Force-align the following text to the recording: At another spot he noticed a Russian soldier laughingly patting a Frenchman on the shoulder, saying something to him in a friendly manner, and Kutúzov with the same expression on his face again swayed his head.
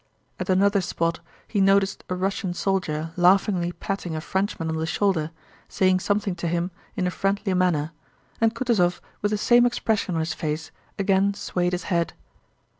At 0.39 0.49
another 0.49 0.81
spot 0.81 1.19
he 1.47 1.61
noticed 1.61 2.03
a 2.09 2.15
Russian 2.15 2.55
soldier 2.55 3.11
laughingly 3.17 3.71
patting 3.71 4.15
a 4.15 4.19
Frenchman 4.19 4.67
on 4.67 4.77
the 4.77 4.87
shoulder, 4.87 5.29
saying 5.69 5.99
something 5.99 6.33
to 6.37 6.47
him 6.47 6.71
in 6.95 7.05
a 7.05 7.11
friendly 7.11 7.53
manner, 7.53 7.91
and 8.41 8.55
Kutúzov 8.55 8.99
with 9.21 9.29
the 9.29 9.37
same 9.37 9.63
expression 9.63 10.15
on 10.15 10.21
his 10.21 10.33
face 10.33 10.71
again 10.97 11.35
swayed 11.35 11.73
his 11.73 11.83
head. 11.93 12.13